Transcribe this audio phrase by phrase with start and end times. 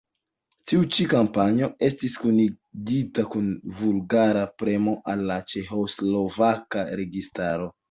[0.69, 3.53] Tiu ĉi kampanjo estis kunigita kun
[3.83, 7.73] vulgara premo al la ĉeĥoslovaka registaro.